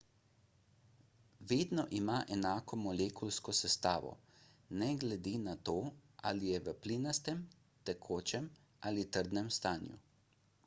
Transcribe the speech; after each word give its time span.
vedno 1.49 1.81
ima 1.97 2.13
enako 2.35 2.77
molekulsko 2.83 3.53
sestavo 3.57 4.13
ne 4.83 4.87
glede 5.03 5.33
na 5.43 5.53
to 5.69 5.75
ali 6.31 6.49
je 6.53 6.61
v 6.69 6.73
plinastem 6.87 7.43
tekočem 7.91 8.49
ali 8.93 9.05
trdnem 9.19 9.53
stanju 9.59 10.01